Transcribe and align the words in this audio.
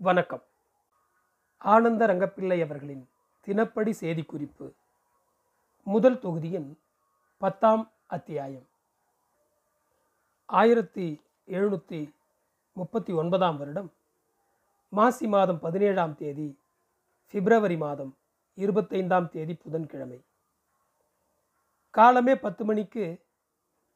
வணக்கம். 0.00 0.42
ஆனந்த 1.58 2.06
ரங்கப்பிள்ளை 2.06 2.62
அவர்களின் 2.62 3.08
தினப்படி 3.40 3.94
செய்திக்குறிப்பு 4.00 4.72
முதல் 5.82 6.18
தொகுதியின் 6.18 6.78
பத்தாம் 7.38 7.92
அத்தியாயம். 8.06 8.66
ஆயிரத்தி 10.46 11.20
எழுநூற்றி 11.48 12.12
முப்பத்தி 12.72 13.12
ஒன்பதாம் 13.12 13.56
வருடம் 13.56 13.92
மாசி 14.88 15.26
மாதம் 15.26 15.58
பதினேழாம் 15.58 16.14
தேதி 16.14 16.58
பிப்ரவரி 17.30 17.76
மாதம் 17.76 18.16
இருபத்தைந்தாம் 18.56 19.28
தேதி 19.28 19.54
புதன்கிழமை. 19.54 20.20
காலமே 21.90 22.36
பத்து 22.36 22.64
மணிக்கு 22.64 23.24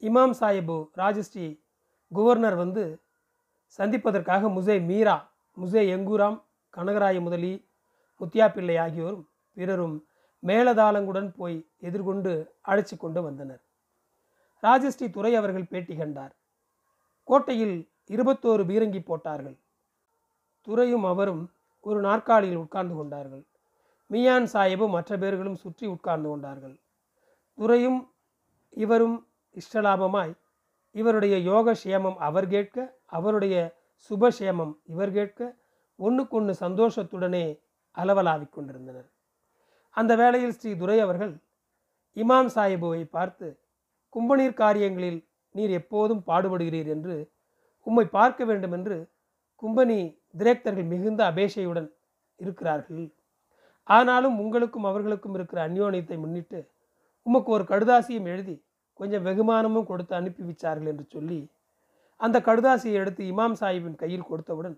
இமாம் 0.00 0.34
சாஹிபு 0.40 0.88
ராஜஸ்ரீ 0.96 1.60
கவர்னர் 2.14 2.54
வந்து 2.54 3.00
சந்திப்பதற்காக 3.66 4.48
முசே 4.48 4.86
மீரா 4.86 5.29
முசே 5.56 5.82
எங்கூராம் 5.94 6.38
கனகராய 6.74 7.20
முதலி 7.20 7.52
முத்தியா 8.20 8.52
பிள்ளை 8.52 8.76
ஆகியோரும் 8.76 9.24
பிறரும் 9.56 9.96
மேலதாளங்குடன் 10.42 11.30
போய் 11.36 11.56
எதிர்கொண்டு 11.78 12.32
அழைச்சி 12.68 12.96
கொண்டு 12.96 13.22
வந்தனர். 13.22 13.62
ராஜஸ்ரீ 14.62 15.10
துறை 15.10 15.34
அவர்கள் 15.34 15.64
பேட்டி 15.64 15.96
கண்டார். 15.96 16.34
கோட்டையில் 17.24 17.76
இருபத்தோரு 18.08 18.62
பீரங்கி 18.64 19.00
போட்டார்கள். 19.00 19.58
துறையும் 20.66 21.04
அவரும் 21.04 21.42
ஒரு 21.80 22.00
நாற்காலியில் 22.00 22.56
உட்கார்ந்து 22.56 22.94
கொண்டார்கள். 22.94 23.44
மியான் 24.10 24.48
சாஹிபும் 24.52 24.88
மற்ற 24.88 25.18
பேர்களும் 25.18 25.54
சுற்றி 25.54 25.86
உட்கார்ந்து 25.86 26.28
கொண்டார்கள். 26.28 26.80
துறையும் 27.54 28.00
இவரும் 28.76 29.16
இஷ்டலாபமாய் 29.56 30.32
இவருடைய 30.94 31.36
யோக 31.38 31.74
சேமம் 31.84 32.18
அவர் 32.18 32.48
கேட்க 32.48 32.96
அவருடைய 33.06 33.56
சுபசேமம். 34.06 34.72
இவர் 34.92 35.12
கேட்க 35.18 35.40
ஒன்றுக்கொன்று 35.98 36.52
சந்தோஷத்துடனே 36.64 37.44
அளவலாவிக் 37.96 38.54
கொண்டிருந்தனர். 38.56 39.08
அந்த 39.96 40.12
வேளையில் 40.20 40.56
ஸ்ரீ 40.58 40.70
துரை 40.80 40.98
அவர்கள் 41.06 41.32
இமாம் 42.16 42.50
சாஹிபுவை 42.54 43.02
பார்த்து 43.16 43.48
கும்பநீர் 44.14 44.60
காரியங்களில் 44.62 45.20
நீர் 45.54 45.72
எப்போதும் 45.80 46.22
பாடுபடுகிறீர் 46.28 46.90
என்று 46.94 47.16
உம்மை 47.86 48.04
பார்க்க 48.16 48.44
வேண்டும் 48.50 48.74
என்று 48.78 48.96
கும்பனி 49.62 49.98
திரேக்தர்கள் 50.40 50.90
மிகுந்த 50.92 51.20
அபேஷையுடன் 51.32 51.88
இருக்கிறார்கள். 52.40 53.04
ஆனாலும் 53.88 54.36
உங்களுக்கும் 54.42 54.88
அவர்களுக்கும் 54.90 55.36
இருக்கிற 55.38 55.58
அந்யோன்யத்தை 55.68 56.16
முன்னிட்டு 56.24 56.58
உமக்கு 57.26 57.50
ஒரு 57.56 57.64
கடுதாசியும் 57.70 58.28
எழுதி 58.32 58.56
கொஞ்சம் 59.00 59.24
வெகுமானமும் 59.28 59.88
கொடுத்து 59.90 60.14
அனுப்பி 60.18 60.42
வச்சார்கள் 60.48 60.90
என்று 60.92 61.04
சொல்லி 61.14 61.40
அந்த 62.20 62.36
கடுதாசியை 62.48 62.96
எடுத்து 63.02 63.22
இமாம் 63.32 63.56
சாஹிப்பின் 63.60 64.00
கையில் 64.02 64.28
கொடுத்தவுடன் 64.30 64.76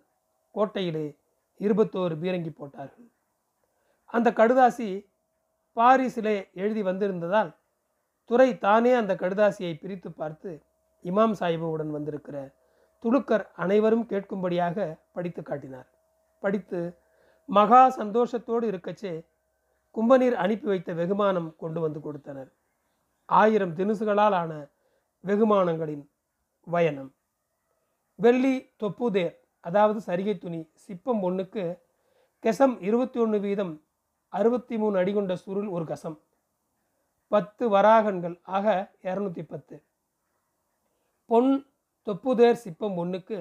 கோட்டையிலே 0.55 1.07
இருபத்தோரு 1.61 2.15
பீரங்கி 2.23 2.53
போட்டார்கள். 2.61 3.09
அந்த 4.07 4.29
கடுதாசி 4.41 4.89
பாரிஸிலே 5.77 6.37
எழுதி 6.63 6.83
வந்திருந்ததால் 6.83 7.51
துறை 8.31 8.59
தானே 8.59 8.93
அந்த 8.93 9.13
கடுதாசியை 9.23 9.75
பிரித்து 9.83 10.11
பார்த்து 10.13 10.51
இமாம் 11.05 11.35
சாஹிபுடன் 11.41 11.93
வந்திருக்கிற 11.97 12.37
துலுக்கர் 13.03 13.45
அனைவரும் 13.57 14.07
கேட்கும்படியாக 14.11 14.77
படித்து 15.13 15.43
காட்டினார். 15.43 15.89
படித்து 16.43 16.81
மகா 17.49 17.83
சந்தோஷத்தோடு 18.01 18.65
இருக்கச்சே 18.73 19.15
கும்பநீர் 19.97 20.37
அனுப்பி 20.45 20.67
வைத்த 20.67 20.91
வெகுமானம் 21.01 21.49
கொண்டு 21.57 21.81
வந்து 21.81 22.01
கொடுத்தனர். 22.01 22.51
ஆயிரம் 23.29 23.75
தினுசுகளால் 23.79 24.37
ஆன 24.43 24.53
வெகுமானங்களின் 25.25 26.05
வயனம். 26.67 27.11
வெள்ளி 28.19 28.55
தொப்புதேர் 28.83 29.35
அதாவது 29.61 30.01
சரிகை 30.01 30.39
துணி 30.39 30.71
சிப்பம் 30.87 31.21
ஒன்றுக்கு 31.21 31.65
கெசம் 32.45 32.75
இருபத்தி 32.81 33.19
ஒன்று 33.19 33.41
வீதம் 33.41 33.73
அறுபத்தி 34.29 34.77
மூணு 34.77 34.99
அடி 34.99 35.13
கொண்ட 35.13 35.37
சுருள் 35.37 35.69
ஒரு 35.69 35.85
கசம். 35.85 36.17
பத்து 37.29 37.69
வராகன்கள் 37.69 38.41
ஆக 38.43 38.95
இரநூத்தி 39.03 39.43
பத்து. 39.43 39.77
பொன் 41.27 41.67
தொப்புதேர் 42.07 42.61
சிப்பம் 42.65 42.97
ஒன்றுக்கு 42.97 43.39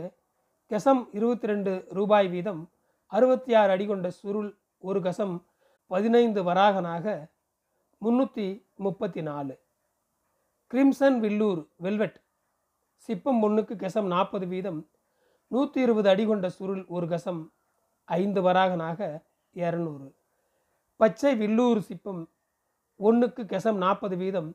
கெசம் 0.72 1.02
இருபத்தி 1.12 1.48
ரெண்டு 1.48 1.86
ரூபாய் 1.90 2.28
வீதம் 2.28 2.62
அறுபத்தி 3.08 3.53
ஆறு 3.56 3.72
அடி 3.72 3.86
கொண்ட 3.86 4.09
சுருள் 4.09 4.52
ஒரு 4.80 5.02
கசம் 5.02 5.46
பதினைந்து 5.88 6.44
வராகனாக 6.44 7.06
முன்னூற்றி 8.02 8.66
முப்பத்தி 8.76 9.22
நாலு 9.22 9.56
கிரிம்சன் 10.72 11.20
வில்லூர் 11.20 11.62
வெல்வெட். 11.76 12.18
சிப்பம் 13.10 13.40
ஒன்றுக்கு 13.42 13.76
கெசம் 13.76 14.10
நாற்பது 14.14 14.46
வீதம் 14.48 14.80
நூற்றி 15.52 15.82
இருபது 15.82 16.10
அடி 16.10 16.26
கொண்ட 16.26 16.50
சுருள் 16.50 16.84
ஒரு 16.96 17.08
கசம் 17.08 17.40
ஐந்து 18.06 18.42
வராகனாக 18.42 19.00
இரநூறு. 19.56 20.08
பச்சை 21.00 21.32
வில்லூர் 21.36 21.80
சிப்பம் 21.80 22.22
ஒன்றுக்கு 23.00 23.44
கெசம் 23.44 23.80
நாற்பது 23.86 24.16
வீதம் 24.18 24.50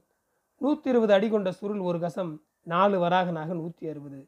நூற்றி 0.61 0.89
இருபது 0.91 1.13
அடி 1.13 1.29
கொண்ட 1.29 1.51
சுருள் 1.53 1.83
ஒரு 1.89 1.99
கசம் 1.99 2.33
நாலு 2.63 2.99
வராகனாக 2.99 3.49
நூற்றி 3.55 3.85
அறுபது. 3.89 4.21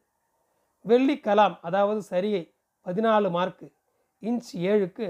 வெள்ளி 0.85 1.15
கலாம் 1.27 1.55
அதாவது 1.61 2.01
சரியை 2.01 2.43
பதினாலு 2.85 3.29
மார்க்கு 3.37 3.67
இன்ச் 4.23 4.51
ஏழுக்கு 4.71 5.07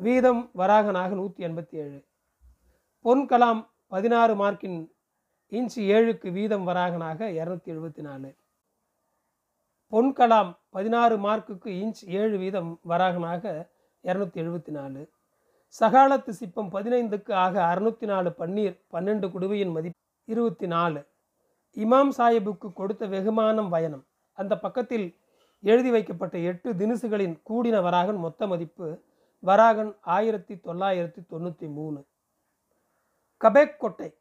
வீதம் 0.00 0.42
வராகனாக 0.60 1.10
நூற்றி 1.14 1.44
எண்பத்தி 1.44 1.74
ஏழு. 1.84 1.98
பொன் 3.04 3.24
கலாம் 3.26 3.62
பதினாறு 3.86 4.34
மார்க்கின் 4.34 4.78
இன்ச் 5.50 5.76
ஏழுக்கு 5.76 6.32
வீதம் 6.32 6.68
வராகனாக 6.68 7.26
இரநூத்தி 7.30 7.70
எழுபத்தி 7.74 8.00
நாலு. 8.00 8.34
பொன்கலாம் 9.90 10.58
பதினாறு 10.70 11.16
மார்க்குக்கு 11.18 11.70
இன்ச் 11.82 12.04
ஏழு 12.04 12.38
வீதம் 12.38 12.80
வராகனாக 12.88 13.70
இரநூத்தி 14.04 14.40
எழுபத்தி 14.44 14.70
நாலு. 14.70 15.10
சகாலத்து 15.80 16.30
சிப்பம் 16.30 16.70
பதினைந்துக்கு 16.70 17.32
ஆக 17.32 17.74
அறுநூத்தி 17.74 18.06
நாலு 18.06 18.34
பன்னீர் 18.38 18.80
பன்னெண்டு 18.92 19.28
குடுவையின் 19.28 19.72
மதிப்பு 19.72 20.00
இருபத்தி 20.24 20.66
நாலு. 20.66 21.06
இமாம் 21.74 22.10
சாஹிபுக்கு 22.16 22.72
கொடுத்த 22.72 23.06
வெகுமானம் 23.06 23.68
வயனம். 23.68 24.06
அந்த 24.32 24.58
பக்கத்தில் 24.58 25.16
எழுதி 25.60 25.90
வைக்கப்பட்ட 25.90 26.38
எட்டு 26.38 26.72
தினுசுகளின் 26.72 27.40
கூடின 27.50 27.80
வராகன் 27.80 28.16
மொத்த 28.16 28.46
மதிப்பு 28.46 29.02
வராகன் 29.46 29.96
ஆயிரத்தி 30.00 30.54
தொள்ளாயிரத்தி 30.54 31.22
தொண்ணூற்றி 31.30 31.72
மூணு. 31.72 32.06
கபேக் 33.40 33.76
கொட்டை 33.76 34.14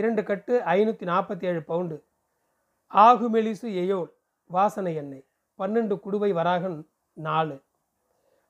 இரண்டு 0.00 0.22
கட்டு 0.28 0.54
ஐநூற்றி 0.74 1.04
நாற்பத்தி 1.10 1.44
ஏழு 1.44 1.62
பவுண்டு. 1.62 1.96
ஆகுமெலிசு 3.04 3.68
எயோல் 3.82 4.10
வாசனை 4.46 4.92
எண்ணெய் 4.94 5.26
பன்னெண்டு 5.58 5.94
குடுவை 6.06 6.30
வராகன் 6.32 6.78
நாலு. 7.12 7.56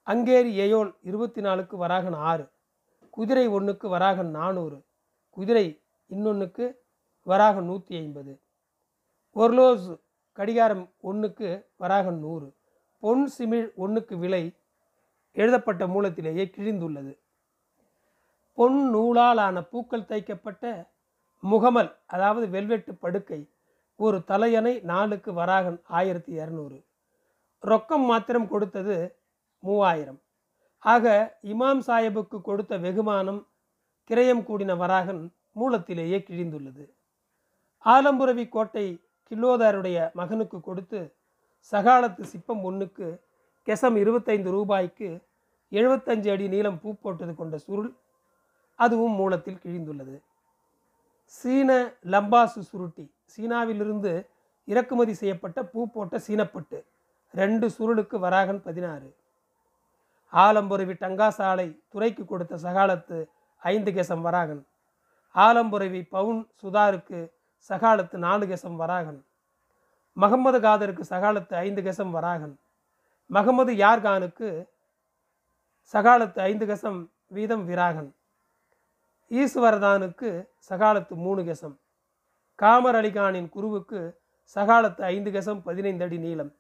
அங்கேரி 0.07 0.53
எயோல் 0.65 0.91
இருபத்தி 1.03 1.41
நாலுக்கு 1.41 1.77
வராகன் 1.77 2.19
ஆறு. 2.31 2.47
குதிரை 3.17 3.47
ஒன்றுக்கு 3.57 3.87
வராகன் 3.89 4.31
நானூறு. 4.39 4.79
குதிரை 5.31 5.67
இன்னொன்றுக்கு 6.07 6.67
வராகன் 7.27 7.69
நூற்றி 7.71 7.95
ஐம்பது. 7.97 8.33
ஒர்லோஸ் 9.34 9.87
கடிகாரம் 10.33 10.84
ஒன்றுக்கு 11.01 11.49
வராகன் 11.77 12.19
நூறு. 12.19 12.49
பொன் 13.01 13.25
சிமிழ் 13.39 13.67
ஒன்றுக்கு 13.75 14.15
விலை 14.19 14.43
எழுதப்பட்ட 15.33 15.87
மூலத்திலேயே 15.87 16.45
கிழிந்துள்ளது. 16.57 17.15
பொன் 18.59 18.78
நூலாலான 18.95 19.63
பூக்கள் 19.71 20.11
தைக்கப்பட்ட 20.11 20.95
முகமல் 21.42 21.91
அதாவது 22.06 22.47
வெல்வெட்டு 22.48 22.92
படுக்கை 22.92 23.41
ஒரு 23.97 24.24
தலையணை 24.24 24.80
நாலுக்கு 24.80 25.32
வராகன் 25.32 25.78
ஆயிரத்தி 25.98 26.32
இரநூறு. 26.32 26.78
ரொக்கம் 27.62 28.04
மாத்திரம் 28.04 28.48
கொடுத்தது 28.48 28.97
மூவாயிரம். 29.62 30.20
ஆக 30.78 31.38
இமாம் 31.42 31.80
சாஹிபுக்கு 31.86 32.41
கொடுத்த 32.41 32.78
வெகுமானம் 32.78 33.41
கிரயம் 34.10 34.42
கூடின 34.48 34.76
வராகன் 34.76 35.22
மூலத்திலேயே 35.52 36.19
கிழிந்துள்ளது. 36.28 36.84
ஆலம்புரவி 37.84 38.48
கோட்டை 38.48 38.86
கில்லோதாருடைய 39.30 40.10
மகனுக்கு 40.14 40.60
கொடுத்து 40.60 41.14
சகாலத்து 41.72 42.22
சிப்பம் 42.22 42.62
ஒன்றுக்கு 42.62 43.06
கெசம் 43.66 43.97
இருபத்தைந்து 43.97 44.50
ரூபாய்க்கு 44.50 45.09
எழுபத்தஞ்சு 45.72 46.28
அடி 46.32 46.48
நீளம் 46.48 46.80
பூ 46.80 46.94
போட்டது 46.94 47.34
கொண்ட 47.34 47.56
சுருள் 47.59 47.91
அதுவும் 48.74 49.16
மூலத்தில் 49.21 49.62
கிழிந்துள்ளது. 49.65 50.16
சீன 51.27 51.93
லம்பாசு 52.05 52.61
சுருட்டி. 52.61 53.15
சீனாவிலிருந்து 53.37 54.27
இறக்குமதி 54.65 55.13
செய்யப்பட்ட 55.13 55.65
பூ 55.65 55.91
போட்ட 55.91 56.21
சீனப்பட்டு. 56.27 56.84
ரெண்டு 57.33 57.71
சுருளுக்கு 57.78 58.19
வராகன் 58.19 58.63
பதினாறு. 58.63 59.17
ஆலம்புரவி 60.33 60.95
டங்காசாலை 61.01 61.78
துறைக்கு 61.89 62.25
கொடுத்த 62.25 62.57
சகாலத்து 62.57 63.25
ஐந்து 63.59 63.91
கேசம் 63.93 64.21
வராகன். 64.21 64.67
ஆலம்புரவி 65.34 66.07
பவுன் 66.11 66.49
சுதாருக்கு 66.63 67.31
சகாலத்து 67.69 68.17
நாலு 68.17 68.47
கேசம் 68.47 68.77
வராகன். 68.77 69.25
மகமது 70.13 70.61
காதருக்கு 70.61 71.03
சகாலத்து 71.11 71.55
ஐந்து 71.55 71.83
கெசம் 71.83 72.11
வராகன். 72.11 72.55
மகமது 73.27 73.73
யார்கானுக்கு 73.75 74.67
சகாலத்து 75.93 76.39
ஐந்து 76.39 76.67
கசம் 76.67 77.11
வீதம் 77.27 77.69
விராகன். 77.69 78.11
ஈஸ்வரதானுக்கு 79.31 80.28
சகாலத்து 80.69 81.15
மூணு 81.25 81.43
கெசம். 81.43 81.75
காமர் 82.55 82.99
அலிகானின் 83.01 83.49
குருவுக்கு 83.49 84.01
சகாலத்து 84.57 85.03
ஐந்து 85.15 85.31
கசம் 85.31 85.63
பதினைந்து 85.63 86.05
அடி 86.05 86.19
நீளம். 86.19 86.51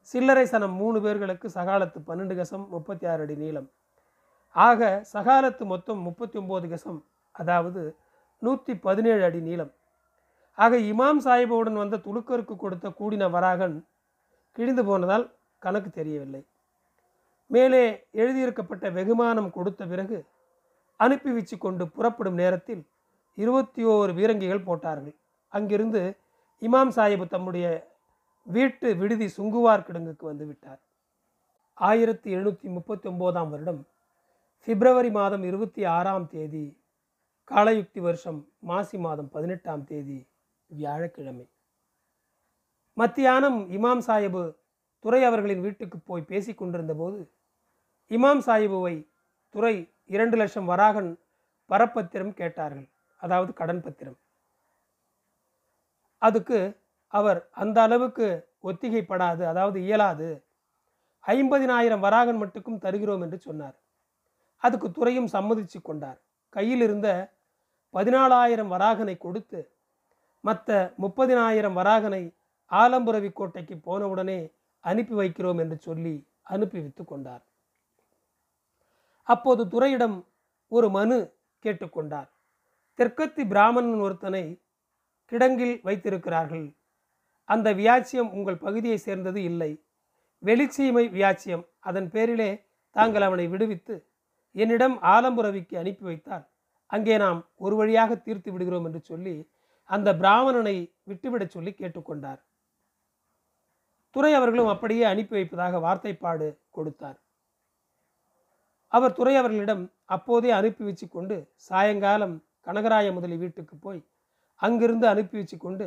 சில்லறை 0.00 0.44
சனம் 0.44 0.76
மூணு 0.82 1.00
பேர்களுக்கு 1.00 1.48
சகாலத்து 1.54 1.98
பன்னெண்டு 2.08 2.34
கசம் 2.40 2.68
முப்பத்தி 2.68 3.06
ஆறு 3.06 3.22
அடி 3.22 3.36
நீளம். 3.36 3.70
ஆக 4.50 5.04
சகாலத்து 5.12 5.64
மொத்தம் 5.64 5.98
முப்பத்தி 5.98 6.38
ஒம்பது 6.38 6.68
கசம் 6.68 7.00
அதாவது 7.30 7.82
நூற்றி 8.42 8.72
பதினேழு 8.86 9.24
அடி 9.24 9.40
நீளம். 9.40 9.72
ஆக 10.58 10.76
இமாம் 10.92 11.20
சாஹிபுடன் 11.24 11.80
வந்த 11.82 11.96
துலுக்கருக்கு 12.06 12.56
கொடுத்த 12.56 12.88
கூடின 12.88 13.30
வராகன் 13.30 13.76
கிழிந்து 14.52 14.84
போனதால் 14.84 15.26
கணக்கு 15.58 15.90
தெரியவில்லை. 15.90 16.46
மேலே 17.46 17.82
எழுதியிருக்கப்பட்ட 18.12 18.90
வெகுமானம் 18.90 19.50
கொடுத்த 19.50 19.82
பிறகு 19.86 20.18
அனுப்பி 21.00 21.30
வச்சு 21.30 21.56
கொண்டு 21.58 21.84
புறப்படும் 21.88 22.38
நேரத்தில் 22.42 22.82
இருபத்தி 23.38 23.82
ஓரு 23.84 24.12
வீரங்கிகள் 24.14 24.66
போட்டார்கள். 24.68 25.16
அங்கிருந்து 25.52 26.02
இமாம் 26.62 26.92
சாஹிப் 26.96 27.32
தம்முடைய 27.34 27.66
வீட்டு 28.46 28.88
விடுதி 28.96 29.26
சுங்குவார் 29.36 29.86
கிடங்குக்கு 29.88 30.24
வந்து 30.24 30.46
விட்டார். 30.46 30.80
ஆயிரத்தி 31.78 32.28
எழுநூற்றி 32.36 32.68
முப்பத்தி 32.76 33.06
ஒம்போதாம் 33.08 33.50
வருடம் 33.50 33.80
பிப்ரவரி 34.68 35.10
மாதம் 35.10 35.44
இருபத்தி 35.50 35.82
ஆறாம் 35.84 36.26
தேதி 36.26 36.64
காலயுக்தி 37.50 38.00
வருஷம் 38.00 38.40
மாசி 38.58 38.98
மாதம் 38.98 39.28
பதினெட்டாம் 39.28 39.84
தேதி 39.84 40.18
வியாழக்கிழமை. 40.70 41.46
மத்தியானம் 42.96 43.58
இமாம் 43.76 44.02
சாஹிபு 44.06 44.42
துறை 45.04 45.20
அவர்களின் 45.24 45.60
வீட்டுக்கு 45.60 45.98
போய் 45.98 46.28
பேசி 46.30 46.54
கொண்டிருந்த 46.54 46.94
போது 46.94 47.20
இமாம் 48.10 48.42
சாஹிபுவை 48.46 48.96
துறை 49.54 49.74
இரண்டு 50.04 50.36
லட்சம் 50.36 50.64
வராகன் 50.64 51.10
வரப்பத்திரம் 51.70 52.34
கேட்டார்கள். 52.34 52.88
அதாவது 53.22 53.52
கடன் 53.52 53.82
பத்திரம். 53.82 54.18
அதுக்கு 56.22 56.58
அவர் 57.14 57.48
அந்த 57.50 57.82
அளவுக்கு 57.82 58.26
ஒத்திகைப்படாது 58.62 59.42
அதாவது 59.46 59.78
இயலாது. 59.82 60.28
ஐம்பதினாயிரம் 61.24 62.04
வராகன் 62.06 62.40
மட்டுக்கும் 62.42 62.78
தருகிறோம் 62.78 63.22
என்று 63.22 63.38
சொன்னார். 63.38 63.76
அதுக்கு 64.62 64.90
துறையும் 64.90 65.32
சம்மதிச்சு 65.32 65.78
கொண்டார். 65.82 66.18
கையில் 66.48 66.80
இருந்த 66.80 67.08
பதினாலாயிரம் 67.94 68.72
வராகனை 68.74 69.14
கொடுத்து 69.18 69.60
மற்ற 70.44 70.94
முப்பதினாயிரம் 71.02 71.72
வராகனை 71.72 72.22
ஆலம்புரவி 72.70 73.30
கோட்டைக்கு 73.32 73.76
போனவுடனே 73.86 74.52
அனுப்பி 74.84 75.14
வைக்கிறோம் 75.14 75.60
என்று 75.60 75.76
சொல்லி 75.78 76.14
அனுப்பி 76.42 76.78
வைத்து 76.80 77.04
கொண்டார். 77.04 77.44
அப்போது 79.28 79.62
துறையிடம் 79.68 80.16
ஒரு 80.72 80.88
மனு 80.90 81.16
கேட்டுக்கொண்டார். 81.64 82.28
தெற்கத்தி 82.98 83.42
பிராமணன் 83.52 84.00
ஒருத்தனை 84.06 84.44
கிடங்கில் 85.32 85.76
வைத்திருக்கிறார்கள். 85.86 86.66
அந்த 87.48 87.68
வியாச்சியம் 87.80 88.30
உங்கள் 88.36 88.62
பகுதியை 88.64 88.98
சேர்ந்தது 89.06 89.40
இல்லை. 89.50 89.70
வெளிச்சீமை 90.42 91.04
வியாச்சியம். 91.08 91.64
அதன் 91.88 92.08
பேரிலே 92.14 92.50
தாங்கள் 92.96 93.22
அவனை 93.22 93.46
விடுவித்து 93.46 93.94
என்னிடம் 94.54 94.96
ஆலம்புரவிக்கு 95.14 95.74
அனுப்பி 95.76 96.04
வைத்தால் 96.04 96.44
அங்கே 96.86 97.14
நாம் 97.18 97.40
ஒரு 97.64 97.74
வழியாக 97.76 98.10
தீர்த்து 98.16 98.50
விடுகிறோம் 98.52 98.86
என்று 98.88 99.00
சொல்லி 99.02 99.34
அந்த 99.90 100.08
பிராமணனை 100.22 100.76
விட்டுவிடச் 101.10 101.54
சொல்லி 101.54 101.72
கேட்டுக்கொண்டார். 101.78 102.40
துறை 104.14 104.32
அவர்களும் 104.34 104.70
அப்படியே 104.72 105.04
அனுப்பி 105.04 105.34
வைப்பதாக 105.36 105.78
வார்த்தைப்பாடு 105.86 106.46
கொடுத்தார். 106.70 107.18
அவர் 108.92 109.16
துறை 109.18 109.34
அவர்களிடம் 109.36 109.84
அப்போதே 110.14 110.50
அனுப்பி 110.58 110.82
வச்சு 110.84 111.06
கொண்டு 111.08 111.36
சாயங்காலம் 111.68 112.36
கனகராய 112.66 113.08
முதலி 113.16 113.36
வீட்டுக்கு 113.36 113.74
போய் 113.76 114.00
அங்கிருந்து 114.60 115.06
அனுப்பி 115.08 115.36
வச்சு 115.38 115.56
கொண்டு 115.58 115.86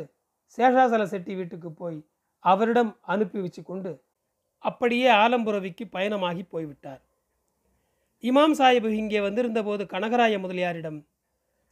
சேஷாசல 0.58 1.02
செட்டி 1.12 1.34
வீட்டுக்கு 1.34 1.70
போய் 1.72 1.98
அவரிடம் 2.44 2.92
அனுப்பி 3.14 3.38
வச்சு 3.40 3.62
கொண்டு 3.62 3.92
அப்படியே 4.64 5.08
ஆலம்புரவிக்கு 5.22 5.84
பயணமாகி 5.94 6.42
போய்விட்டார். 6.52 7.02
இமாம் 8.24 8.56
சாஹிபு 8.58 8.90
இங்கே 9.00 9.20
வந்திருந்த 9.20 9.60
போது 9.62 9.82
கனகராய 9.86 10.34
முதலியாரிடம் 10.38 10.98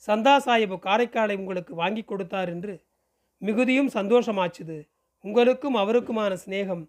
சந்தா 0.09 0.35
சாஹிபு 0.47 0.77
காரைக்காலை 0.87 1.35
உங்களுக்கு 1.41 1.73
வாங்கி 1.75 2.03
கொடுத்தார் 2.05 2.51
என்று 2.55 2.75
மிகுதியும் 3.43 3.91
சந்தோஷமாச்சுது. 3.99 4.79
உங்களுக்கும் 5.25 5.77
அவருக்குமான 5.83 6.33
சிநேகம் 6.45 6.85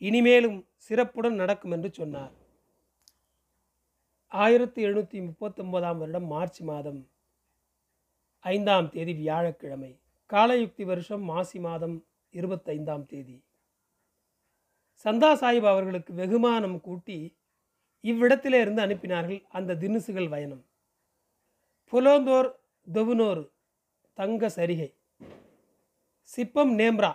இனிமேலும் 0.00 0.58
சிறப்புடன் 0.86 1.36
நடக்கும் 1.42 1.74
என்று 1.76 1.90
சொன்னார். 2.00 2.32
ஆயிரத்தி 4.34 4.84
எழுநூற்றி 4.84 5.18
முப்பத்தொன்பதாம் 5.24 5.98
வருடம் 5.98 6.26
மார்ச் 6.26 6.60
மாதம் 6.60 7.08
ஐந்தாம் 8.44 8.88
தேதி 8.88 9.12
வியாழக்கிழமை. 9.12 10.00
காலயுக்தி 10.30 10.84
வருஷம் 10.84 11.22
மாசி 11.22 11.58
மாதம் 11.58 12.06
இருபத்தைந்தாம் 12.32 13.06
தேதி. 13.06 13.44
சந்தா 15.04 15.30
சாஹிப் 15.34 15.68
அவர்களுக்கு 15.68 16.14
வெகுமானம் 16.14 16.80
கூட்டி 16.80 17.36
இவ்விடத்திலே 18.00 18.60
இருந்து 18.60 18.82
அனுப்பினார்கள் 18.82 19.44
அந்த 19.48 19.74
தினுசுகள் 19.74 20.28
வயனம். 20.28 20.64
புலோந்தோர் 21.92 22.58
தொவுனோர் 22.92 23.50
தங்க 24.12 24.48
சரிகை. 24.48 24.94
சிப்பம் 26.22 26.78
நேம்ரா 26.78 27.12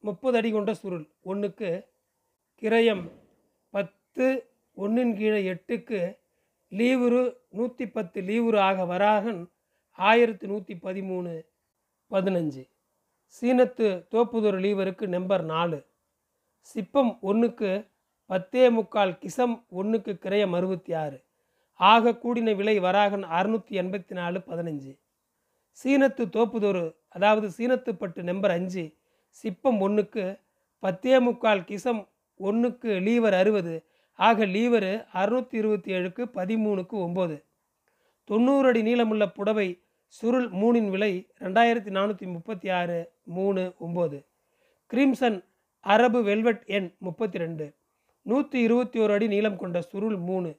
முப்பது 0.00 0.36
அடி 0.36 0.50
கொண்ட 0.50 0.74
சுருள் 0.74 1.06
ஒன்றுக்கு 1.20 1.88
கிரயம் 2.62 3.10
பத்து 3.70 4.52
ஒன்றின் 4.74 5.16
கீழே 5.16 5.52
எட்டுக்கு 5.52 6.18
லீவுரு 6.72 7.22
நூற்றி 7.58 7.84
பத்து 7.94 8.18
லீவுரு 8.20 8.58
ஆக 8.68 8.84
வராகன் 8.84 9.40
ஆயிரத்தி 9.98 10.46
நூற்றி 10.46 10.74
பதிமூணு 10.84 11.32
பதினஞ்சு. 12.10 12.62
சீனத்து 13.36 13.88
தோப்புதொரு 14.12 14.58
லீவருக்கு 14.64 15.06
நம்பர் 15.16 15.44
நாலு. 15.44 15.78
சிப்பம் 16.70 17.12
ஒன்றுக்கு 17.20 17.70
பத்தே 18.30 18.64
முக்கால் 18.70 19.14
கிசம் 19.22 19.56
ஒன்றுக்கு 19.80 20.12
கிரயம் 20.24 20.54
அறுபத்தி 20.58 20.92
ஆறு 21.02 21.18
ஆக 21.80 22.12
கூடின 22.22 22.54
விலை 22.54 22.76
வராகன் 22.78 23.24
அறுநூற்றி 23.38 23.74
எண்பத்தி 23.82 24.14
நாலு 24.20 24.38
பதினஞ்சு. 24.50 24.92
சீனத்து 25.78 26.24
தோப்புதொரு 26.36 26.84
அதாவது 27.16 27.46
சீனத்துப்பட்டு 27.56 28.22
நம்பர் 28.30 28.50
அஞ்சு 28.50 28.84
சிப்பம் 29.44 29.78
ஒன்றுக்கு 29.86 30.24
பத்தே 30.82 31.14
முக்கால் 31.20 31.66
கிசம் 31.70 32.02
ஒன்றுக்கு 32.40 32.90
லீவர் 33.06 33.36
அறுபது 33.42 33.74
ஆக 34.28 34.46
லீவரு 34.46 34.92
அறுநூற்றி 35.12 35.56
இருபத்தி 35.62 35.90
ஏழுக்கு 35.92 36.22
பதிமூணுக்கு 36.34 36.96
ஒம்பது. 37.06 37.36
தொண்ணூறு 38.24 38.66
அடி 38.68 38.82
நீளமுள்ள 38.82 39.26
புடவை 39.26 39.68
சுருள் 40.06 40.48
மூணின் 40.50 40.90
விலை 40.90 41.12
ரெண்டாயிரத்தி 41.38 41.90
நானூற்றி 41.96 42.26
முப்பத்தி 42.32 42.68
ஆறு 42.70 42.98
மூணு 43.36 43.62
ஒம்பது. 43.86 44.18
கிரிம்சன் 44.90 45.38
அரபு 45.80 46.22
வெல்வெட் 46.22 46.64
எண் 46.66 46.94
முப்பத்தி 46.98 47.38
ரெண்டு. 47.38 47.66
நூற்றி 48.22 48.60
இருபத்தி 48.60 49.00
ஓரு 49.00 49.12
அடி 49.12 49.26
நீளம் 49.26 49.56
கொண்ட 49.56 49.80
சுருள் 49.80 50.16
மூணு. 50.16 50.50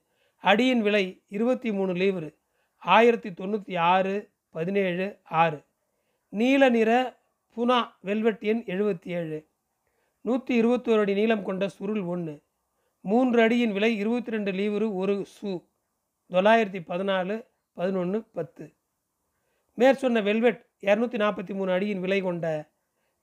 அடியின் 0.43 0.81
விலை 0.81 1.05
இருபத்தி 1.27 1.71
மூணு 1.71 1.93
லீவரு 1.93 2.29
ஆயிரத்தி 2.77 3.29
தொண்ணூற்றி 3.29 3.75
ஆறு 3.93 4.15
பதினேழு 4.49 5.07
ஆறு. 5.43 5.59
நீல 6.29 6.69
நிற 6.69 6.91
புனா 7.57 7.79
வெல்வெட் 8.01 8.43
எண் 8.51 8.63
எழுபத்தி 8.65 9.09
ஏழு. 9.19 9.39
நூற்றி 10.21 10.53
இருபத்தோரு 10.61 10.99
அடி 10.99 11.13
நீளம் 11.13 11.43
கொண்ட 11.43 11.67
சுருள் 11.67 12.01
ஒன்று. 12.13 12.35
மூன்று 13.01 13.41
அடியின் 13.41 13.71
விலை 13.71 13.97
இருபத்தி 13.97 14.31
ரெண்டு 14.31 14.51
லீவரு 14.51 14.93
ஒரு 14.93 15.25
சு. 15.35 15.51
தொள்ளாயிரத்தி 16.29 16.79
பதினாலு 16.89 17.47
பதினொன்று 17.73 18.23
பத்து. 18.23 18.73
மேற்சொன்ன 19.77 20.23
வெல்வெட் 20.23 20.69
இரநூத்தி 20.81 21.17
நாற்பத்தி 21.23 21.53
மூணு 21.53 21.71
அடியின் 21.71 21.99
விலை 21.99 22.21
கொண்ட 22.21 22.71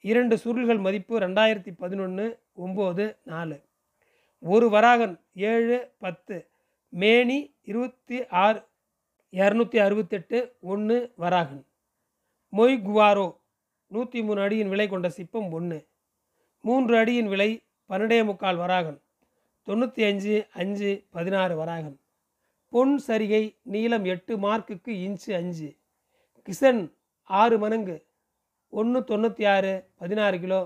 இரண்டு 0.00 0.36
சுருள்கள் 0.36 0.80
மதிப்பு 0.80 1.18
ரெண்டாயிரத்தி 1.18 1.72
பதினொன்று 1.76 2.42
ஒம்பது 2.66 3.16
நாலு. 3.22 3.62
ஒரு 4.38 4.68
வராகன் 4.68 5.20
ஏழு 5.32 5.90
பத்து. 5.98 6.50
மேனி 6.88 7.38
இருபத்தி 7.62 8.26
ஆறு 8.26 8.62
இரநூத்தி 9.32 9.78
அறுபத்தெட்டு 9.84 10.56
ஒன்று 10.60 11.12
வராகன். 11.18 11.64
மொய் 12.52 12.76
குவாரோ 12.88 13.36
நூற்றி 13.86 14.22
மூணு 14.22 14.40
அடியின் 14.40 14.68
விலை 14.68 14.88
கொண்ட 14.88 15.08
சிப்பம் 15.08 15.50
ஒன்று 15.50 15.88
மூன்று 16.60 16.96
அடியின் 16.96 17.28
விலை 17.28 17.50
பன்னெண்டே 17.88 18.24
முக்கால் 18.24 18.56
வராகன். 18.56 18.98
தொண்ணூற்றி 19.68 20.02
அஞ்சு 20.08 20.34
அஞ்சு 20.60 20.90
பதினாறு 21.14 21.54
வராகன் 21.56 21.96
பொன் 22.72 22.92
சரிகை 23.06 23.40
நீளம் 23.62 24.04
எட்டு 24.04 24.34
மார்க்குக்கு 24.38 24.92
இன்ச்சு 25.06 25.30
அஞ்சு. 25.34 25.68
கிசன் 26.48 26.80
ஆறு 27.30 27.56
மணங்கு 27.58 27.96
ஒன்று 28.72 29.00
தொண்ணூற்றி 29.10 29.44
ஆறு 29.54 29.72
பதினாறு 30.00 30.36
கிலோ. 30.40 30.60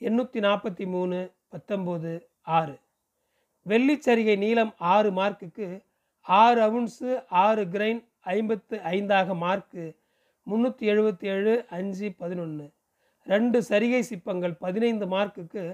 எண்ணூற்றி 0.00 0.40
நாற்பத்தி 0.46 0.84
மூணு 0.86 1.18
பத்தொம்போது 1.52 2.12
ஆறு. 2.58 2.74
வெள்ளிச்சரிகை 3.66 4.36
நீளம் 4.44 4.72
ஆறு 4.94 5.10
மார்க்குக்கு 5.10 5.68
ஆறு 6.26 6.60
அவுன்ஸு 6.68 7.10
ஆறு 7.44 7.64
கிரைன் 7.74 8.02
ஐம்பத்து 8.36 8.76
ஐந்தாக 8.94 9.36
மார்க்கு. 9.44 9.84
முந்நூற்றி 10.46 10.84
எழுபத்தி 10.92 11.28
ஏழு 11.34 11.54
அஞ்சு 11.78 12.08
பதினொன்று 12.22 12.66
ரெண்டு 13.26 13.58
சரிகை 13.68 14.02
சிப்பங்கள் 14.10 14.54
பதினைந்து 14.64 15.06
மார்க்குக்கு 15.06 15.64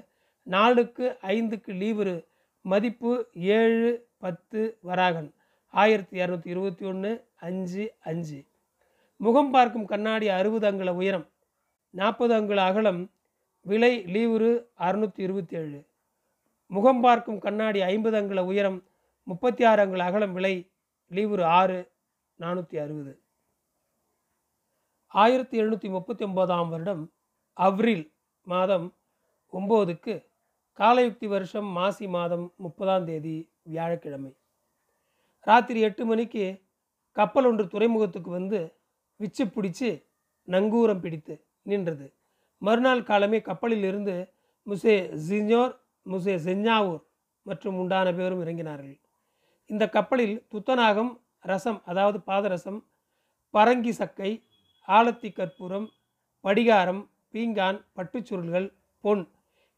நாலுக்கு 0.46 1.18
ஐந்துக்கு 1.22 1.72
லீவரு. 1.82 2.24
மதிப்பு 2.60 3.28
ஏழு 3.34 4.08
பத்து 4.18 4.78
வராகன். 4.82 5.34
ஆயிரத்தி 5.70 6.20
இரநூத்தி 6.20 6.46
இருபத்தி 6.46 6.86
ஒன்று 6.86 7.10
அஞ்சு 7.36 7.94
அஞ்சு. 8.00 8.44
முகம் 9.16 9.50
பார்க்கும் 9.50 9.86
கண்ணாடி 9.86 10.28
அறுபது 10.28 10.66
அங்குல 10.66 10.94
உயரம். 10.94 11.26
நாற்பது 11.90 12.34
அங்குல 12.34 12.62
அகலம். 12.62 13.10
விலை 13.60 14.04
லீவுரு 14.04 14.50
அறுநூற்றி 14.78 15.20
இருபத்தி 15.20 15.56
ஏழு 15.56 15.84
முகம் 16.66 17.00
பார்க்கும் 17.00 17.38
கண்ணாடி 17.38 17.80
ஐம்பது 17.80 18.16
அங்குல 18.16 18.44
உயரம். 18.44 18.84
முப்பத்தி 19.22 19.64
ஆறு 19.64 19.80
அங்குல 19.82 20.04
அகலம். 20.04 20.32
விலை 20.32 20.70
லீவுரு 21.10 21.42
ஆறு 21.42 21.90
நானூற்றி 22.40 22.76
அறுபது. 22.80 23.20
ஆயிரத்தி 25.06 25.60
எழுநூற்றி 25.60 25.88
முப்பத்தி 25.88 26.24
ஒன்பதாம் 26.24 26.68
வருடம் 26.68 27.12
அவ்ரில் 27.56 28.12
மாதம் 28.42 28.94
ஒம்போதுக்கு 29.52 30.14
காலயுக்தி 30.78 31.26
வருஷம் 31.26 31.68
மாசி 31.72 32.06
மாதம் 32.06 32.52
முப்பதாம் 32.56 33.04
தேதி 33.04 33.36
வியாழக்கிழமை. 33.62 34.32
ராத்திரி 35.46 35.80
எட்டு 35.80 36.04
மணிக்கு 36.04 36.44
கப்பல் 37.12 37.44
ஒன்று 37.44 37.64
துறைமுகத்துக்கு 37.68 38.30
வந்து 38.30 38.58
விச்சு 39.20 39.44
பிடிச்சு 39.44 39.90
நங்கூரம் 40.48 41.00
பிடித்து 41.00 41.34
நின்றது. 41.62 42.06
மறுநாள் 42.62 43.02
காலமே 43.02 43.40
கப்பலில் 43.40 43.82
இருந்து 43.82 44.16
முசே 44.66 44.96
ஜிஞ்சோர் 45.28 45.74
முசே 46.06 46.34
செஞ்சாவூர் 46.36 47.02
மற்றும் 47.42 47.78
உண்டான 47.78 48.12
பேரும் 48.14 48.42
இறங்கினார்கள். 48.44 48.98
இந்த 49.66 49.84
கப்பலில் 49.88 50.36
துத்தநாகம் 50.54 51.12
ரசம் 51.40 51.80
அதாவது 51.84 52.18
பாதரசம் 52.26 52.80
பரங்கி 53.54 53.90
சக்கை 53.90 54.30
ஆலத்தி 54.88 55.32
கற்பூரம் 55.32 55.88
படிகாரம் 56.44 57.02
பீங்கான் 57.32 57.78
பட்டுச்சுருள்கள் 57.96 58.68
பொன் 59.04 59.24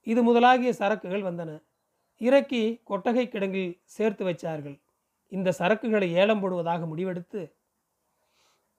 இது 0.07 0.21
முதலாகிய 0.23 0.71
சரக்குகள் 0.81 1.27
வந்தன. 1.29 1.51
இறக்கி 2.21 2.63
கொட்டகை 2.85 3.25
கிடங்கில் 3.29 3.73
சேர்த்து 3.97 4.23
வைச்சார்கள். 4.29 4.77
இந்த 5.33 5.55
சரக்குகளை 5.59 6.09
ஏலம் 6.21 6.41
போடுவதாக 6.43 6.83
முடிவெடுத்து 6.93 7.41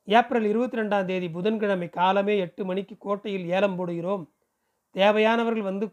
ஏப்ரல் 0.07 0.43
இருபத்தி 0.43 0.77
ரெண்டாம் 0.79 1.05
தேதி 1.05 1.27
புதன்கிழமை 1.29 1.87
காலமே 1.89 2.35
எட்டு 2.37 2.65
மணிக்கு 2.65 2.97
கோட்டையில் 2.97 3.45
ஏலம் 3.55 3.77
போடுகிறோம். 3.79 4.23
தேவையானவர்கள் 4.95 5.69
வந்து 5.69 5.85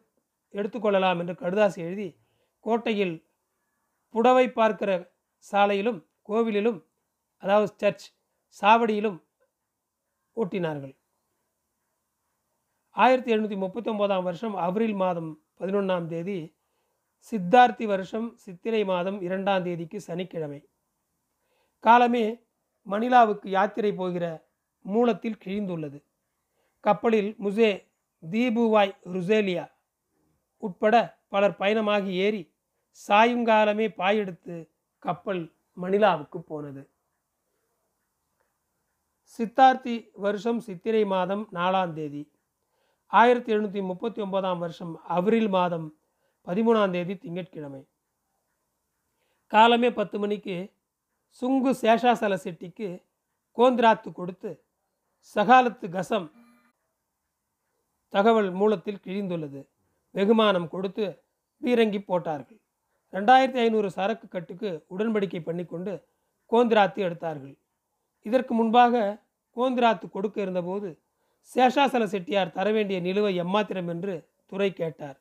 எடுத்துக்கொள்ளலாம் 0.54 1.18
என்று 1.22 1.34
கடுதாசி 1.34 1.80
எழுதி 1.86 2.08
கோட்டையில் 2.64 3.14
புடவை 4.14 4.46
பார்க்கிற 4.50 4.90
சாலையிலும் 5.52 5.98
கோவிலிலும் 6.28 6.78
அதாவது 7.42 7.68
சர்ச் 7.80 8.06
சாவடியிலும் 8.62 9.18
ஓட்டினார்கள். 10.36 10.94
ஆயிரத்தி 12.96 13.34
எழுநூற்றி 13.34 13.56
முப்பத்தொம்போதாம் 13.62 14.22
வருஷம் 14.22 14.54
அப்ரில் 14.56 14.94
மாதம் 14.94 15.40
பதினொன்றாம் 15.58 16.06
தேதி 16.06 16.56
சித்தார்த்தி 17.28 17.84
வருஷம் 17.84 18.36
சித்திரை 18.36 18.84
மாதம் 18.84 19.22
இரண்டாம் 19.22 19.62
தேதிக்கு 19.62 20.00
சனிக்கிழமை. 20.00 20.60
காலமே 21.80 22.22
மணிலாவுக்கு 22.86 23.48
யாத்திரை 23.48 23.92
போகிற 23.92 24.48
மூலத்தில் 24.82 25.36
கிழிந்துள்ளது. 25.44 26.02
கப்பலில் 26.80 27.36
முசே 27.44 27.70
தீபுவாய் 28.30 28.94
ருசேலியா 29.12 29.66
உட்பட 30.56 31.18
பலர் 31.28 31.56
பயணமாகி 31.58 32.12
ஏறி 32.26 32.42
சாயுங்காலமே 33.08 33.88
பாயெடுத்து 33.96 34.70
கப்பல் 34.98 35.54
மணிலாவுக்கு 35.80 36.38
போனது. 36.38 36.90
சித்தார்த்தி 39.34 40.08
வருஷம் 40.12 40.60
சித்திரை 40.60 41.04
மாதம் 41.04 41.48
நாலாம் 41.52 41.92
தேதி. 41.92 42.22
ஆயிரத்தி 43.12 43.52
எழுநூற்றி 43.52 43.82
முப்பத்தி 43.82 44.20
ஒன்பதாம் 44.20 44.58
வருஷம் 44.58 44.94
அப்ரில் 45.16 45.48
மாதம் 45.48 45.96
பதிமூணாம் 46.46 46.90
தேதி 46.90 47.14
திங்கட்கிழமை. 47.16 47.82
காலமே 49.52 49.90
பத்து 49.90 50.18
மணிக்கு 50.18 50.56
சுங்கு 51.42 51.70
சேஷாசல 51.82 52.34
செட்டிக்கு 52.44 52.88
கோந்திராத்து 53.58 54.12
கொடுத்து 54.12 54.50
சகாலத்து 55.36 55.88
கசம் 55.88 56.28
தகவல் 58.08 58.50
மூலத்தில் 58.50 59.02
கிழிந்துள்ளது. 59.06 59.60
வெகுமானம் 60.14 60.68
கொடுத்து 60.68 61.24
பீரங்கி 61.62 61.98
போட்டார்கள். 61.98 62.60
ரெண்டாயிரத்தி 63.12 63.58
ஐநூறு 63.58 63.90
சரக்கு 63.90 64.28
கட்டுக்கு 64.28 64.86
உடன்படிக்கை 64.90 65.40
பண்ணிக்கொண்டு 65.40 65.92
கோந்திராத்து 66.52 66.98
எடுத்தார்கள். 66.98 67.56
இதற்கு 68.22 68.54
முன்பாக 68.54 69.22
கோந்திராத்து 69.56 70.06
கொடுக்க 70.10 70.40
இருந்தபோது 70.42 70.88
சேஷாசல 71.52 72.04
செட்டியார் 72.12 72.54
தர 72.56 72.68
வேண்டிய 72.76 72.98
நிலுவை 73.00 73.32
எம்மாத்திரம் 73.44 73.88
என்று 73.94 74.14
துறை 74.50 74.70
கேட்டார். 74.72 75.16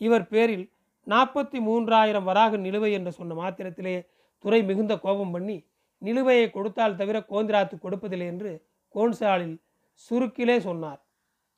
இவர் 0.00 0.26
பேரில் 0.32 0.64
நாற்பத்தி 1.06 1.58
மூன்றாயிரம் 1.68 2.28
வராக 2.30 2.56
நிலுவை 2.56 2.90
என்று 2.98 3.12
சொன்ன 3.12 3.34
மாத்திரத்திலே 3.34 3.96
துறை 4.44 4.60
மிகுந்த 4.70 4.94
கோபம் 5.04 5.32
பண்ணி 5.34 5.56
நிலுவையை 6.02 6.46
கொடுத்தால் 6.50 6.98
தவிர 7.00 7.16
கோந்திராத்து 7.30 7.76
கொடுப்பதில்லை 7.84 8.26
என்று 8.32 8.52
கோன்சாலில் 8.94 9.56
சுருக்கிலே 10.04 10.56
சொன்னார். 10.68 11.00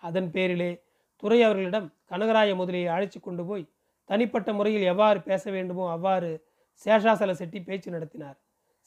அதன் 0.03 0.31
பேரிலே 0.31 0.71
துறை 1.23 1.39
அவர்களிடம் 1.43 1.89
கனகராய 2.11 2.51
முதலியை 2.61 2.89
அழைச்சி 2.95 3.19
கொண்டு 3.21 3.43
போய் 3.45 3.71
தனிப்பட்ட 4.11 4.53
முறையில் 4.53 4.85
எவ்வாறு 4.93 5.19
பேச 5.29 5.45
வேண்டுமோ 5.51 5.85
அவ்வாறு 5.93 6.31
சேஷாசல 6.87 7.33
செட்டி 7.41 7.59
பேச்சு 7.69 7.89
நடத்தினார். 7.91 8.37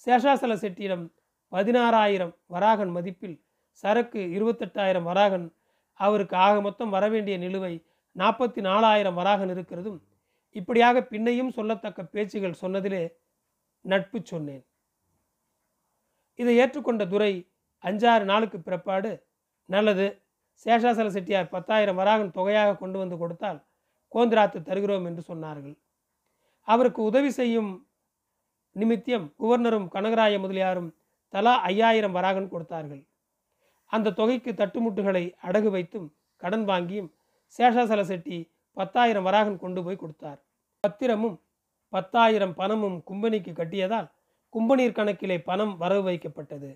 சேஷாசல 0.07 0.55
செட்டியிடம் 0.63 1.05
பதினாறாயிரம் 1.51 2.34
வராகன் 2.55 2.91
மதிப்பில் 2.98 3.38
சரக்கு 3.84 4.22
இருபத்தெட்டாயிரம் 4.38 5.07
வராகன் 5.10 5.53
அவருக்கு 6.00 6.36
ஆக 6.36 6.62
மொத்தம் 6.62 6.89
வரவேண்டிய 6.89 7.38
நிலுவை 7.38 7.74
நாற்பத்தி 8.15 8.62
நாலாயிரம் 8.62 9.17
வராகன் 9.19 9.51
இருக்கிறதும் 9.55 10.00
இப்படியாக 10.55 11.01
பின்னையும் 11.01 11.55
சொல்லத்தக்க 11.57 12.03
பேச்சுகள் 12.03 12.62
சொன்னதிலே 12.62 13.17
நட்பு 13.81 14.19
சொன்னேன். 14.24 14.63
இதை 16.36 16.53
ஏற்றுக்கொண்ட 16.62 17.07
துரை 17.07 17.34
அஞ்சாறு 17.84 18.25
நாளுக்கு 18.25 18.60
பிறப்பாடு 18.60 19.12
நல்லது 19.65 20.07
சேஷாசல 20.65 21.07
செட்டியார் 21.07 21.50
பத்தாயிரம் 21.50 21.96
வராகன் 21.96 22.31
தொகையாக 22.31 22.77
கொண்டு 22.77 22.98
வந்து 22.98 23.17
கொடுத்தால் 23.17 23.60
கோந்திராத்து 24.12 24.60
தருகிறோம் 24.62 25.05
என்று 25.05 25.24
சொன்னார்கள். 25.27 25.75
அவருக்கு 26.63 27.01
உதவி 27.03 27.29
செய்யும் 27.29 27.72
நிமித்தியம் 28.75 29.27
குவர்னரும் 29.39 29.88
கனகராய 29.93 30.39
முதலியாரும் 30.39 30.89
தலா 31.34 31.53
ஐயாயிரம் 31.69 32.15
வராகன் 32.17 32.51
கொடுத்தார்கள். 32.53 33.07
அந்த 33.94 34.13
தொகைக்கு 34.20 34.51
தட்டுமுட்டுகளை 34.53 35.24
அடகு 35.48 35.70
வைத்தும் 35.75 36.08
கடன் 36.41 36.65
வாங்கியும் 36.65 37.10
சேஷாசல 37.58 38.01
செட்டி 38.01 38.38
பத்தாயிரம் 38.77 39.25
வராகன் 39.27 39.60
கொண்டு 39.60 39.84
போய் 39.84 40.01
கொடுத்தார். 40.01 40.39
பத்திரமும் 40.84 41.38
பத்தாயிரம் 41.94 42.53
பணமும் 42.53 42.98
கும்பனிக்கு 43.10 43.51
கட்டியதால் 43.53 44.10
கும்பனீர் 44.53 44.98
கணக்கிலே 44.98 45.38
பணம் 45.44 45.74
வரவு 45.77 46.03
வைக்கப்பட்டது. 46.10 46.70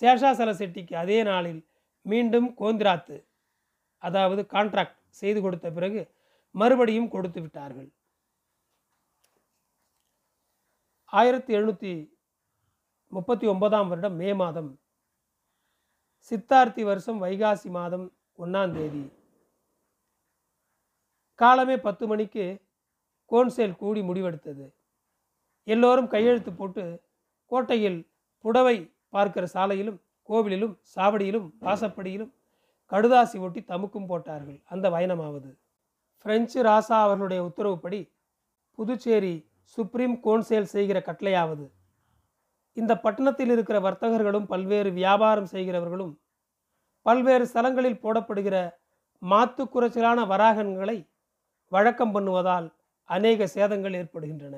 சேஷாசல 0.00 0.50
செட்டிக்கு 0.60 0.94
அதே 0.94 1.18
நாளில் 1.22 1.60
மீண்டும் 2.06 2.48
கோந்திராத்து 2.58 3.16
அதாவது 4.02 4.42
கான்ட்ராக்ட் 4.54 4.98
செய்து 5.20 5.40
கொடுத்த 5.40 5.66
பிறகு 5.70 6.00
மறுபடியும் 6.54 7.08
கொடுத்து 7.08 7.40
விட்டார்கள். 7.40 7.88
ஆயிரத்தி 11.12 11.50
எழுநூற்றி 11.56 11.92
முப்பத்தி 13.12 13.46
ஒன்பதாம் 13.46 13.88
வருடம் 13.88 14.16
மே 14.20 14.30
மாதம் 14.32 14.70
சித்தார்த்தி 16.30 16.82
வருஷம் 16.82 17.22
வைகாசி 17.22 17.68
மாதம் 17.70 18.12
ஒன்றாம் 18.38 18.72
தேதி. 18.72 19.12
காலமே 21.34 21.78
பத்து 21.78 22.06
மணிக்கு 22.06 22.58
கோன்சேல் 23.30 23.76
கூடி 23.76 24.00
முடிவெடுத்தது. 24.00 24.72
எல்லோரும் 25.64 26.08
கையெழுத்து 26.08 26.52
போட்டு 26.52 27.02
கோட்டையில் 27.46 28.10
புடவை 28.40 28.92
பார்க்கிற 29.08 29.46
சாலையிலும் 29.54 29.98
கோவிலிலும் 30.28 30.78
சாவடியிலும் 30.96 31.52
வாசப்படியிலும் 31.60 32.32
கடுதாசி 32.90 33.38
ஒட்டி 33.38 33.60
தமுக்கும் 33.60 34.06
போட்டார்கள். 34.06 34.62
அந்த 34.64 34.90
பயணமாவது. 34.90 35.58
பிரெஞ்சு 36.18 36.62
ராசா 36.62 36.96
அவர்களுடைய 37.02 37.44
உத்தரவுப்படி 37.44 38.12
புதுச்சேரி 38.74 39.48
சுப்ரீம் 39.62 40.16
கோன்சேல் 40.24 40.72
செய்கிற 40.74 41.02
கட்டளையாவது. 41.06 41.70
இந்த 42.76 42.92
பட்டணத்தில் 43.04 43.52
இருக்கிற 43.54 43.76
வர்த்தகர்களும் 43.80 44.48
பல்வேறு 44.52 44.90
வியாபாரம் 44.92 45.52
செய்கிறவர்களும் 45.54 46.14
பல்வேறு 47.06 47.44
ஸ்தலங்களில் 47.50 48.02
போடப்படுகிற 48.04 48.56
மாத்து 49.22 49.62
குறைச்சலான 49.64 50.18
வராகன்களை 50.32 50.96
வழக்கம் 51.72 52.14
பண்ணுவதால் 52.14 52.66
அநேக 53.08 53.46
சேதங்கள் 53.46 53.96
ஏற்படுகின்றன. 54.00 54.56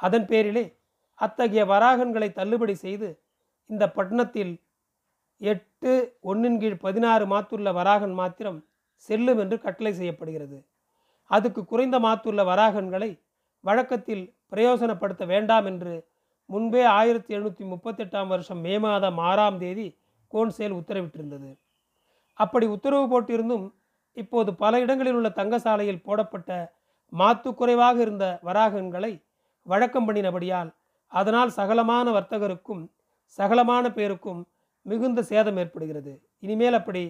அதன் 0.00 0.26
பேரிலே 0.30 0.64
அத்தகைய 1.18 1.64
வராகன்களை 1.64 2.28
தள்ளுபடி 2.32 2.74
செய்து 2.74 3.08
இந்த 3.70 3.84
பட்டணத்தில் 3.96 4.54
எட்டு 5.40 5.92
ஒன்றின் 6.30 6.58
கீழ் 6.60 6.82
பதினாறு 6.86 7.24
மாத்துள்ள 7.26 7.68
வராகன் 7.72 8.14
மாத்திரம் 8.20 8.58
செல்லும் 9.08 9.40
என்று 9.42 9.56
கட்டளை 9.60 9.92
செய்யப்படுகிறது. 9.92 10.58
அதுக்கு 11.30 11.60
குறைந்த 11.64 11.96
மாத்துள்ள 11.98 12.40
வராகன்களை 12.52 13.10
வழக்கத்தில் 13.64 14.24
பிரயோசனப்படுத்த 14.48 15.24
வேண்டாம் 15.26 15.66
என்று 15.66 15.94
முன்பே 16.52 16.82
ஆயிரத்தி 16.98 17.30
எழுநூற்றி 17.36 17.64
முப்பத்தெட்டாம் 17.72 18.30
வருஷம் 18.32 18.60
மே 18.66 18.74
மாதம் 18.84 19.18
ஆறாம் 19.28 19.58
தேதி 19.62 19.86
கோன்சேல் 20.32 20.74
உத்தரவிட்டிருந்தது. 20.80 21.50
அப்படி 22.38 22.66
உத்தரவு 22.74 23.04
போட்டிருந்தும் 23.12 23.66
இப்போது 24.16 24.50
பல 24.62 24.80
இடங்களில் 24.84 25.16
உள்ள 25.18 25.28
தங்கசாலையில் 25.38 26.04
போடப்பட்ட 26.06 26.50
மாத்து 27.12 27.50
குறைவாக 27.60 27.96
இருந்த 28.04 28.26
வராகன்களை 28.48 29.12
வழக்கம் 29.66 30.06
பண்ணினபடியால் 30.08 30.70
அதனால் 31.12 31.52
சகலமான 31.58 32.06
வர்த்தகருக்கும் 32.16 32.82
சகலமான 33.38 33.84
பேருக்கும் 33.98 34.40
மிகுந்த 34.86 35.20
சேதம் 35.30 35.58
ஏற்படுகிறது. 35.62 36.12
இனிமேல் 36.44 36.78
அப்படி 36.78 37.02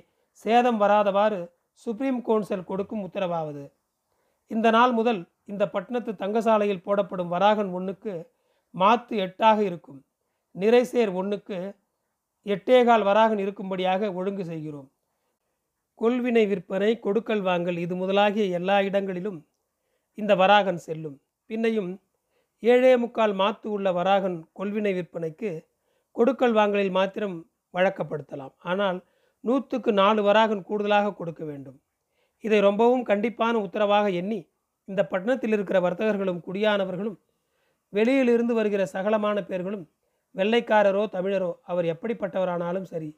சேதம் 0.45 0.79
வராதவாறு 0.83 1.41
சுப்ரீம் 1.87 2.21
கவுன்சில் 2.27 2.69
கொடுக்கும் 2.71 3.05
உத்தரவாவது. 3.07 3.65
இந்த 4.51 4.69
நாள் 4.77 4.93
முதல் 4.99 5.21
இந்த 5.51 5.65
பட்டணத்து 5.75 6.13
தங்கசாலையில் 6.23 6.85
போடப்படும் 6.87 7.33
வராகன் 7.35 7.71
ஒன்றுக்கு 7.79 8.15
மாத்து 8.75 9.15
எட்டாக 9.25 9.59
இருக்கும். 9.69 10.01
நிறைசேர் 10.55 11.11
ஒன்றுக்கு 11.21 11.59
எட்டேகால் 12.47 13.05
வராகன் 13.09 13.41
இருக்கும்படியாக 13.45 14.11
ஒழுங்கு 14.19 14.45
செய்கிறோம். 14.45 14.89
கொள்வினை 16.01 16.45
விற்பனை 16.53 16.93
கொடுக்கல் 16.99 17.45
வாங்கல் 17.49 17.79
இது 17.85 17.95
முதலாகிய 17.95 18.45
எல்லா 18.59 18.77
இடங்களிலும் 18.89 19.39
இந்த 20.19 20.33
வராகன் 20.43 20.81
செல்லும். 20.87 21.17
பின்னையும் 21.51 21.91
ஏழே 22.63 22.93
முக்கால் 22.97 23.35
மாத்து 23.41 23.67
உள்ள 23.77 23.89
வராகன் 23.93 24.37
கொள்வினை 24.59 24.93
விற்பனைக்கு 24.99 25.51
கொடுக்கல் 26.17 26.55
வாங்கலில் 26.59 26.97
மாத்திரம் 26.99 27.37
வழக்கப்படுத்தலாம். 27.75 28.55
ஆனால் 28.71 28.99
நூற்றுக்கு 29.45 29.91
நாலு 29.93 30.21
வராகன் 30.23 30.67
கூடுதலாக 30.69 31.15
கொடுக்க 31.21 31.43
வேண்டும். 31.45 31.79
இதை 32.45 32.59
ரொம்பவும் 32.61 33.05
கண்டிப்பான 33.11 33.55
உத்தரவாக 33.67 34.07
எண்ணி 34.21 34.41
இந்த 34.89 35.01
பட்டணத்தில் 35.11 35.55
இருக்கிற 35.57 35.79
வர்த்தகர்களும் 35.87 36.41
குடியானவர்களும் 36.47 37.19
வெளியிலிருந்து 37.93 38.55
வருகிற 38.55 38.83
சகலமான 38.87 39.41
பேர்களும் 39.41 39.85
வெள்ளைக்காரரோ 40.35 41.03
தமிழரோ 41.15 41.51
அவர் 41.63 41.85
எப்படிப்பட்டவரானாலும் 41.85 42.91
சரி 42.93 43.11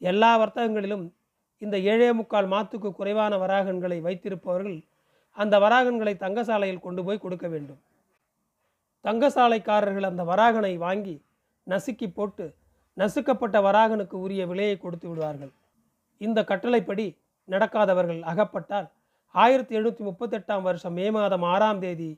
எல்லா 0.00 0.30
வர்த்தகங்களிலும் 0.38 1.04
இந்த 1.62 1.76
ஏழே 1.92 2.08
முக்கால் 2.12 2.48
மாத்துக்கு 2.52 2.90
குறைவான 2.92 3.36
வராகன்களை 3.38 3.98
வைத்திருப்பவர்கள் 4.00 4.78
அந்த 5.36 5.54
வராகன்களை 5.58 6.14
தங்கசாலையில் 6.16 6.84
கொண்டு 6.84 7.04
போய் 7.04 7.22
கொடுக்க 7.24 7.46
வேண்டும். 7.48 7.80
தங்கசாலைக்காரர்கள் 9.04 10.08
அந்த 10.10 10.22
வராகனை 10.24 10.74
வாங்கி 10.78 11.16
நசுக்கி 11.66 12.08
போட்டு 12.08 12.46
நசுக்கப்பட்ட 12.96 13.56
வராகனுக்கு 13.62 14.16
உரிய 14.20 14.42
விலையை 14.46 14.76
கொடுத்து 14.78 15.06
விடுவார்கள். 15.08 15.52
இந்த 16.20 16.38
கட்டளைப்படி 16.44 17.06
நடக்காதவர்கள் 17.48 18.22
அகப்பட்டால் 18.22 18.88
ஆயிரத்தி 19.34 19.72
எழுநூற்றி 19.76 20.02
முப்பத்தெட்டாம் 20.08 20.62
வருஷம் 20.62 20.96
மே 20.98 21.06
மாதம் 21.10 21.44
ஆறாம் 21.52 21.80
தேதி 21.80 22.10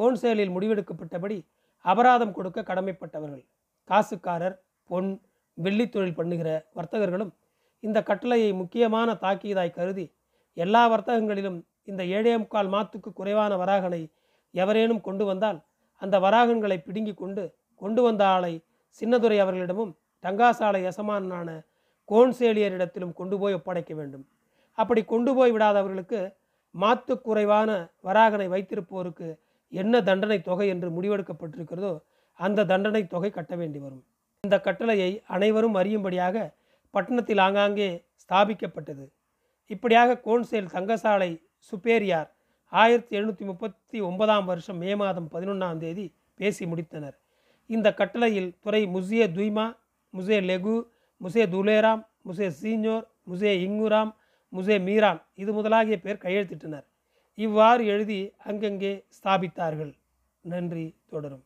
கோன்சேலில் 0.00 0.52
முடிவெடுக்கப்பட்டபடி 0.54 1.38
அபராதம் 1.84 2.36
கொடுக்க 2.36 2.60
கடமைப்பட்டவர்கள். 2.68 3.44
காசுக்காரர் 3.90 4.56
பொன் 4.90 5.10
வெள்ளி 5.58 5.86
தொழில் 5.88 6.16
பண்ணுகிற 6.18 6.48
வர்த்தகர்களும் 6.78 7.32
இந்த 7.82 7.98
கட்டளையை 8.02 8.50
முக்கியமான 8.52 9.12
தாக்கியதாய் 9.22 9.76
கருதி 9.76 10.06
எல்லா 10.56 10.82
வர்த்தகங்களிலும் 10.92 11.58
இந்த 11.84 12.02
ஏழே 12.16 12.32
முக்கால் 12.38 12.70
மாத்துக்கு 12.74 13.10
குறைவான 13.12 13.52
வராகனை 13.56 14.00
எவரேனும் 14.54 15.00
கொண்டு 15.00 15.24
வந்தால் 15.24 15.58
அந்த 16.02 16.16
வராகன்களை 16.20 16.78
பிடுங்கி 16.86 17.14
கொண்டு 17.14 17.44
கொண்டு 17.82 18.00
வந்த 18.02 18.22
ஆளை 18.26 18.52
சின்னதுரை 19.00 19.38
அவர்களிடமும் 19.44 19.92
டங்காசாலை 20.24 20.80
எசமானான 20.90 21.48
கோன்சேலியரிடத்திலும் 22.08 23.12
கொண்டு 23.12 23.36
போய் 23.38 23.56
ஒப்படைக்க 23.58 23.92
வேண்டும். 23.94 24.24
அப்படி 24.78 25.02
கொண்டு 25.04 25.30
போய் 25.34 25.54
விடாதவர்களுக்கு 25.56 26.20
மாத்து 26.74 27.14
குறைவான 27.20 27.70
வராகனை 28.04 28.48
வைத்திருப்போருக்கு 28.48 29.28
என்ன 29.72 29.94
தண்டனை 30.08 30.38
தொகை 30.48 30.66
என்று 30.74 30.88
முடிவெடுக்கப்பட்டிருக்கிறதோ 30.96 31.92
அந்த 32.38 32.64
தண்டனை 32.72 33.02
தொகை 33.06 33.30
கட்ட 33.30 33.54
வேண்டி 33.60 33.78
வரும். 33.78 34.02
இந்த 34.44 34.56
கட்டளையை 34.66 35.10
அனைவரும் 35.34 35.78
அறியும்படியாக 35.80 36.36
பட்டணத்தில் 36.94 37.42
ஆங்காங்கே 37.46 37.88
ஸ்தாபிக்கப்பட்டது. 38.22 39.04
இப்படியாக 39.70 40.18
கோன்சேல் 40.26 40.70
தங்கசாலை 40.74 41.30
சுப்பேரியார் 41.72 42.30
ஆயிரத்தி 42.72 43.12
எழுநூற்றி 43.18 43.44
முப்பத்தி 43.50 43.98
ஒன்பதாம் 44.08 44.46
வருஷம் 44.50 44.80
மே 44.82 44.92
மாதம் 45.02 45.28
பதினொன்றாம் 45.34 45.80
தேதி 45.84 46.06
பேசி 46.40 46.64
முடித்தனர். 46.70 47.16
இந்த 47.70 47.88
கட்டளையில் 48.00 48.50
துறை 48.64 48.82
முசே 48.94 49.26
துய்மா 49.36 49.66
முசே 50.14 50.38
லெகு 50.50 50.76
முசே 51.20 51.42
துலேராம் 51.54 52.02
முசே 52.28 52.46
சீனியோர் 52.60 53.06
முசே 53.30 53.52
இங்குராம் 53.66 54.12
முசே 54.52 54.76
மீரான் 54.86 55.20
இது 55.42 55.50
முதலாகிய 55.52 55.96
பேர் 56.04 56.22
கையெழுத்திட்டனர். 56.22 56.86
இவ்வாறு 57.44 57.82
எழுதி 57.86 58.20
அங்கங்கே 58.44 58.92
ஸ்தாபித்தார்கள். 59.16 59.92
நன்றி 60.44 60.84
தொடரும். 61.10 61.44